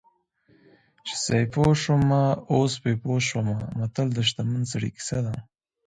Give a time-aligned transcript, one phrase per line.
[1.05, 5.33] چې سیپو شومه اوس په پوه شومه متل د شتمن سړي کیسه ده